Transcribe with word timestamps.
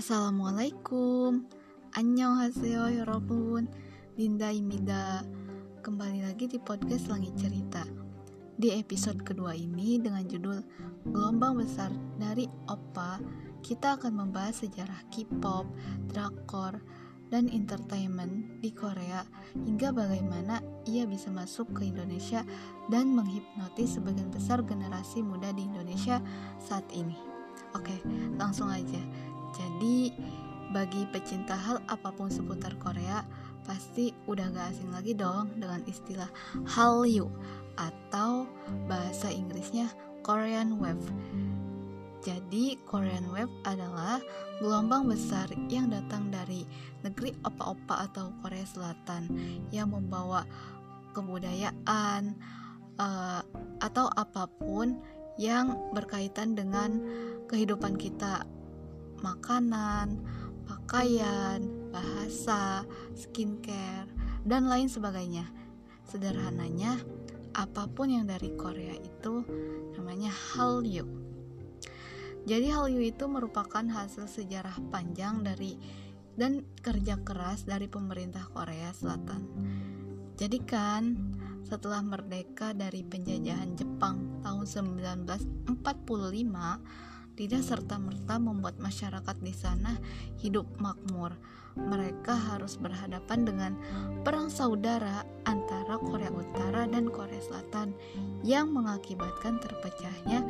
Assalamualaikum 0.00 1.44
Annyeonghaseyo 1.92 2.88
yorobun 2.88 3.68
Dinda 4.16 4.48
Imida 4.48 5.20
Kembali 5.84 6.24
lagi 6.24 6.48
di 6.48 6.56
podcast 6.56 7.12
Langit 7.12 7.36
Cerita 7.36 7.84
Di 8.56 8.80
episode 8.80 9.20
kedua 9.20 9.52
ini 9.52 10.00
dengan 10.00 10.24
judul 10.24 10.64
Gelombang 11.04 11.60
Besar 11.60 11.92
dari 12.16 12.48
Oppa 12.72 13.20
Kita 13.60 14.00
akan 14.00 14.24
membahas 14.24 14.64
sejarah 14.64 15.04
K-pop, 15.12 15.68
drakor, 16.08 16.80
dan 17.28 17.52
entertainment 17.52 18.56
di 18.64 18.72
Korea 18.72 19.28
hingga 19.52 19.92
bagaimana 19.92 20.64
ia 20.88 21.04
bisa 21.04 21.28
masuk 21.28 21.76
ke 21.76 21.92
Indonesia 21.92 22.40
dan 22.88 23.12
menghipnotis 23.12 24.00
sebagian 24.00 24.32
besar 24.32 24.64
generasi 24.64 25.20
muda 25.20 25.52
di 25.52 25.68
Indonesia 25.68 26.24
saat 26.56 26.88
ini. 26.96 27.30
Oke, 27.76 27.94
langsung 28.34 28.66
aja. 28.66 28.98
Jadi, 29.60 30.16
bagi 30.72 31.04
pecinta 31.12 31.52
hal 31.52 31.84
apa 31.92 32.08
pun 32.16 32.32
seputar 32.32 32.72
Korea, 32.80 33.20
pasti 33.68 34.16
udah 34.24 34.48
gak 34.56 34.72
asing 34.72 34.88
lagi 34.88 35.12
dong 35.12 35.52
dengan 35.60 35.84
istilah 35.84 36.32
Hallyu 36.64 37.28
atau 37.76 38.48
bahasa 38.88 39.28
Inggrisnya 39.28 39.92
Korean 40.24 40.80
Wave. 40.80 41.04
Jadi, 42.24 42.80
Korean 42.88 43.28
Wave 43.28 43.52
adalah 43.68 44.20
gelombang 44.60 45.08
besar 45.08 45.48
yang 45.72 45.88
datang 45.88 46.28
dari 46.28 46.68
negeri 47.00 47.32
opa-opa 47.44 48.08
atau 48.08 48.32
Korea 48.44 48.64
Selatan 48.64 49.28
yang 49.72 49.92
membawa 49.92 50.44
kebudayaan 51.16 52.36
uh, 53.00 53.40
atau 53.80 54.06
apa 54.12 54.46
pun 54.60 55.00
yang 55.40 55.72
berkaitan 55.96 56.52
dengan 56.52 57.00
kehidupan 57.48 57.96
kita 57.96 58.44
makanan, 59.20 60.20
pakaian, 60.68 61.60
bahasa, 61.92 62.84
skincare, 63.16 64.08
dan 64.44 64.66
lain 64.66 64.88
sebagainya. 64.88 65.48
Sederhananya, 66.08 66.98
apa 67.54 67.86
pun 67.90 68.10
yang 68.10 68.26
dari 68.26 68.54
Korea 68.54 68.94
itu 68.98 69.44
namanya 69.94 70.30
Hallyu. 70.30 71.06
Jadi 72.48 72.72
Hallyu 72.72 73.04
itu 73.04 73.28
merupakan 73.28 73.84
hasil 73.84 74.26
sejarah 74.26 74.80
panjang 74.88 75.44
dari 75.44 75.76
dan 76.40 76.64
kerja 76.80 77.20
keras 77.20 77.68
dari 77.68 77.84
pemerintah 77.84 78.48
Korea 78.48 78.94
Selatan. 78.96 79.44
Jadi 80.40 80.58
kan, 80.64 81.36
setelah 81.68 82.00
merdeka 82.00 82.72
dari 82.72 83.04
penjajahan 83.04 83.76
Jepang 83.76 84.40
tahun 84.40 84.64
1945, 84.64 85.68
tidak 87.34 87.62
serta-merta 87.62 88.38
membuat 88.38 88.78
masyarakat 88.78 89.36
di 89.42 89.54
sana 89.54 89.98
hidup 90.40 90.66
makmur. 90.78 91.34
Mereka 91.78 92.34
harus 92.34 92.74
berhadapan 92.74 93.46
dengan 93.46 93.72
perang 94.26 94.50
saudara 94.50 95.22
antara 95.46 96.02
Korea 96.02 96.34
Utara 96.34 96.82
dan 96.90 97.06
Korea 97.08 97.38
Selatan 97.38 97.94
yang 98.42 98.74
mengakibatkan 98.74 99.62
terpecahnya 99.62 100.42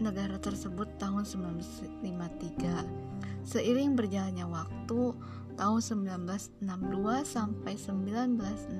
negara 0.00 0.40
tersebut 0.40 0.88
tahun 1.00 1.24
1953. 1.24 2.84
Seiring 3.46 3.94
berjalannya 3.96 4.46
waktu, 4.48 5.14
tahun 5.56 5.80
1962 5.80 7.24
sampai 7.24 7.80
1966 7.80 8.76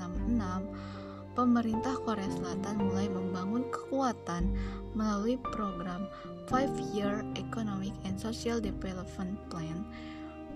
pemerintah 1.37 1.93
Korea 2.01 2.27
Selatan 2.33 2.81
mulai 2.81 3.13
membangun 3.13 3.69
kekuatan 3.69 4.57
melalui 4.97 5.37
program 5.53 6.09
Five 6.49 6.73
Year 6.97 7.21
Economic 7.37 7.93
and 8.09 8.17
Social 8.17 8.57
Development 8.57 9.37
Plan. 9.53 9.85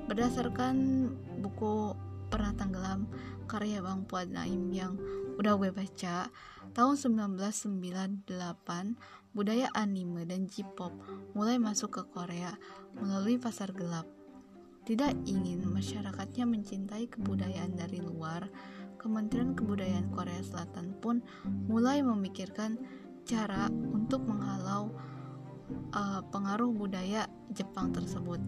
Berdasarkan 0.08 1.06
buku 1.44 1.92
Pernah 2.32 2.56
Tenggelam 2.56 3.04
karya 3.44 3.84
Bang 3.84 4.08
Puad 4.08 4.32
Naim 4.32 4.72
yang 4.72 4.96
udah 5.36 5.58
gue 5.60 5.68
baca 5.74 6.32
tahun 6.72 6.94
1998 6.96 8.24
budaya 9.34 9.68
anime 9.74 10.26
dan 10.26 10.46
J-pop 10.46 10.94
mulai 11.34 11.58
masuk 11.58 12.00
ke 12.00 12.02
Korea 12.14 12.54
melalui 12.98 13.36
pasar 13.36 13.74
gelap. 13.74 14.06
Tidak 14.86 15.28
ingin 15.28 15.66
masyarakatnya 15.68 16.48
mencintai 16.48 17.10
kebudayaan 17.10 17.76
dari 17.76 18.00
luar 18.00 18.48
Kementerian 19.00 19.56
Kebudayaan 19.56 20.12
Korea 20.12 20.44
Selatan 20.44 20.92
pun 21.00 21.24
mulai 21.64 22.04
memikirkan 22.04 22.76
cara 23.24 23.72
untuk 23.72 24.28
menghalau 24.28 24.92
uh, 25.96 26.20
pengaruh 26.28 26.68
budaya 26.68 27.24
Jepang 27.56 27.96
tersebut 27.96 28.38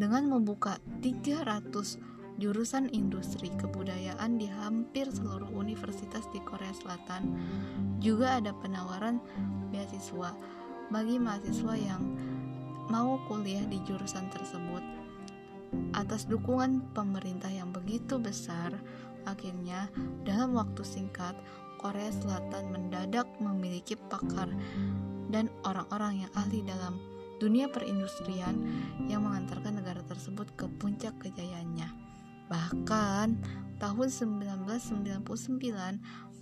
dengan 0.00 0.32
membuka 0.32 0.80
300 1.04 2.00
jurusan 2.40 2.88
industri 2.96 3.52
kebudayaan 3.60 4.40
di 4.40 4.48
hampir 4.48 5.04
seluruh 5.12 5.52
universitas 5.52 6.24
di 6.32 6.40
Korea 6.40 6.72
Selatan. 6.72 7.36
Juga 8.00 8.40
ada 8.40 8.56
penawaran 8.56 9.20
beasiswa 9.68 10.32
bagi 10.88 11.20
mahasiswa 11.20 11.74
yang 11.76 12.02
mau 12.88 13.20
kuliah 13.28 13.64
di 13.68 13.78
jurusan 13.84 14.26
tersebut. 14.32 14.82
Atas 15.96 16.28
dukungan 16.28 16.92
pemerintah 16.92 17.48
yang 17.48 17.72
begitu 17.72 18.20
besar, 18.20 18.76
Akhirnya, 19.26 19.90
dalam 20.26 20.54
waktu 20.54 20.82
singkat, 20.82 21.34
Korea 21.82 22.10
Selatan 22.14 22.70
mendadak 22.70 23.26
memiliki 23.42 23.98
pakar 23.98 24.46
dan 25.34 25.50
orang-orang 25.66 26.26
yang 26.26 26.32
ahli 26.38 26.62
dalam 26.62 27.00
dunia 27.42 27.66
perindustrian 27.66 28.54
yang 29.10 29.26
mengantarkan 29.26 29.82
negara 29.82 29.98
tersebut 30.06 30.46
ke 30.54 30.70
puncak 30.78 31.10
kejayaannya. 31.18 31.90
Bahkan, 32.46 33.28
tahun 33.82 34.08
1999 34.14 35.26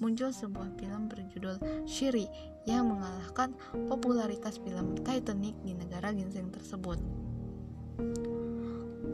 muncul 0.00 0.28
sebuah 0.28 0.76
film 0.76 1.08
berjudul 1.08 1.56
Shiri 1.88 2.28
yang 2.68 2.92
mengalahkan 2.92 3.56
popularitas 3.88 4.60
film 4.60 4.92
Titanic 5.00 5.56
di 5.64 5.72
negara 5.72 6.12
ginseng 6.12 6.52
tersebut. 6.52 7.00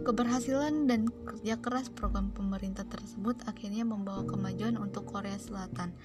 Keberhasilan 0.06 0.86
dan 0.86 1.10
kerja 1.10 1.58
keras 1.58 1.90
program 1.90 2.30
pemerintah 2.30 2.86
tersebut 2.86 3.42
akhirnya 3.50 3.82
membawa 3.82 4.22
kemajuan 4.22 4.78
untuk 4.78 5.02
Korea 5.10 5.34
Selatan, 5.34 5.98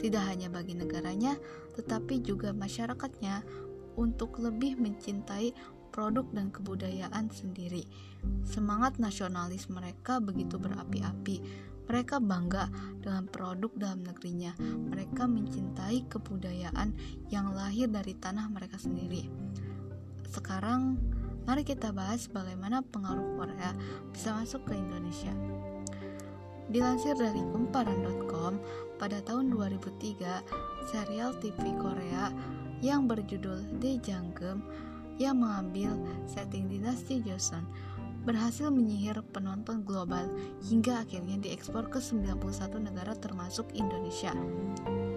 tidak 0.00 0.24
hanya 0.24 0.48
bagi 0.48 0.72
negaranya, 0.72 1.36
tetapi 1.76 2.24
juga 2.24 2.56
masyarakatnya 2.56 3.44
untuk 4.00 4.40
lebih 4.40 4.80
mencintai 4.80 5.52
produk 5.92 6.24
dan 6.32 6.48
kebudayaan 6.48 7.28
sendiri. 7.28 7.84
Semangat 8.48 8.96
nasionalis 8.96 9.68
mereka 9.68 10.16
begitu 10.16 10.56
berapi-api. 10.56 11.68
Mereka 11.92 12.24
bangga 12.24 12.72
dengan 13.04 13.28
produk 13.28 13.68
dalam 13.76 14.00
negerinya. 14.00 14.56
Mereka 14.64 15.28
mencintai 15.28 16.08
kebudayaan 16.08 16.96
yang 17.28 17.52
lahir 17.52 17.92
dari 17.92 18.16
tanah 18.16 18.48
mereka 18.48 18.80
sendiri. 18.80 19.28
Sekarang 20.24 20.96
Mari 21.42 21.66
kita 21.66 21.90
bahas 21.90 22.30
bagaimana 22.30 22.86
pengaruh 22.94 23.34
Korea 23.34 23.74
bisa 24.14 24.30
masuk 24.38 24.62
ke 24.70 24.78
Indonesia. 24.78 25.34
Dilansir 26.70 27.18
dari 27.18 27.42
kumparan.com, 27.50 28.62
pada 28.96 29.18
tahun 29.26 29.50
2003, 29.50 30.40
serial 30.86 31.34
TV 31.42 31.74
Korea 31.82 32.30
yang 32.78 33.10
berjudul 33.10 33.82
Janggem 33.82 34.62
yang 35.18 35.42
mengambil 35.42 35.98
setting 36.30 36.70
dinasti 36.70 37.20
Joseon 37.20 37.66
berhasil 38.22 38.70
menyihir 38.70 39.18
penonton 39.34 39.82
global 39.82 40.30
hingga 40.62 41.02
akhirnya 41.02 41.42
diekspor 41.42 41.90
ke 41.90 41.98
91 41.98 42.38
negara 42.78 43.18
termasuk 43.18 43.66
Indonesia. 43.74 44.30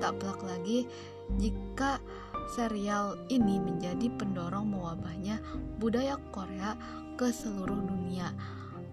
Tak 0.02 0.18
pelak 0.18 0.42
lagi 0.42 0.90
jika 1.38 2.02
serial 2.51 3.18
ini 3.31 3.57
menjadi 3.57 4.09
pendorong 4.13 4.69
mewabahnya 4.69 5.42
budaya 5.81 6.18
Korea 6.30 6.77
ke 7.15 7.31
seluruh 7.31 7.80
dunia. 7.80 8.31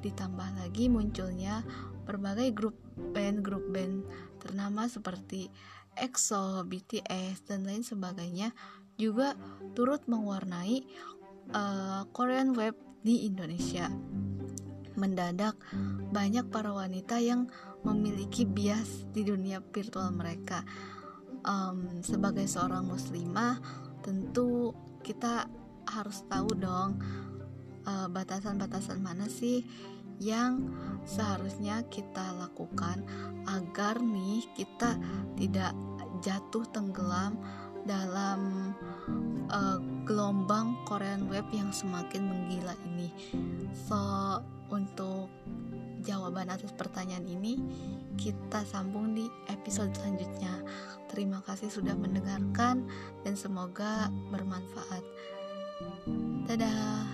Ditambah 0.02 0.58
lagi 0.58 0.90
munculnya 0.90 1.62
berbagai 2.02 2.50
grup 2.54 2.76
band-grup 3.14 3.64
band 3.72 4.04
ternama 4.42 4.90
seperti 4.90 5.48
EXO, 5.96 6.64
BTS, 6.66 7.46
dan 7.46 7.68
lain 7.68 7.84
sebagainya 7.84 8.52
juga 8.96 9.36
turut 9.76 10.04
mewarnai 10.08 10.84
uh, 11.52 12.08
Korean 12.12 12.56
Web 12.56 12.76
di 13.04 13.28
Indonesia. 13.28 13.88
Mendadak 14.96 15.56
banyak 16.12 16.52
para 16.52 16.70
wanita 16.70 17.16
yang 17.18 17.48
memiliki 17.82 18.44
bias 18.44 19.08
di 19.10 19.26
dunia 19.26 19.58
virtual 19.72 20.12
mereka 20.14 20.62
um, 21.46 22.02
sebagai 22.02 22.46
seorang 22.46 22.86
muslimah 22.86 23.58
tentu 24.02 24.74
kita 25.02 25.46
harus 25.86 26.22
tahu 26.30 26.54
dong 26.58 26.98
eh, 27.86 28.08
batasan-batasan 28.10 29.02
mana 29.02 29.26
sih 29.26 29.66
yang 30.22 30.70
seharusnya 31.02 31.82
kita 31.90 32.34
lakukan 32.38 33.02
agar 33.50 33.98
nih 33.98 34.46
kita 34.54 34.94
tidak 35.34 35.74
jatuh 36.22 36.62
tenggelam 36.70 37.34
dalam 37.82 38.70
uh, 39.52 39.78
gelombang 40.08 40.74
Korean 40.88 41.28
web 41.30 41.46
yang 41.54 41.70
semakin 41.70 42.26
menggila 42.26 42.74
ini. 42.94 43.08
untuk 44.72 45.28
jawaban 46.02 46.50
atas 46.50 46.74
pertanyaan 46.74 47.28
ini 47.28 47.60
kita 48.18 48.66
sambung 48.66 49.14
di 49.14 49.28
episode 49.52 49.94
selanjutnya. 49.94 50.64
Terima 51.12 51.44
kasih 51.44 51.68
sudah 51.68 51.92
mendengarkan 51.92 52.88
dan 53.22 53.34
semoga 53.36 54.08
bermanfaat. 54.32 55.04
Dadah. 56.48 57.11